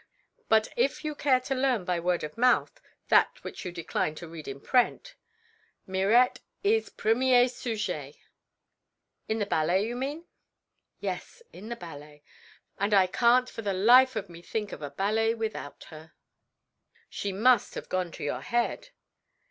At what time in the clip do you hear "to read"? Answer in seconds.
4.15-4.47